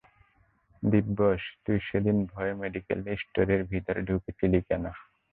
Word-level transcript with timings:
দিব্যা, 0.83 1.29
তুই 1.63 1.77
সেদিন 1.87 2.17
ভয়ে 2.31 2.53
মেডিক্যাল 2.61 2.99
স্টোরের 3.21 3.61
ভেতরে 3.71 4.01
ঢুকেছিলি 4.09 4.59
কেন? 4.69 4.83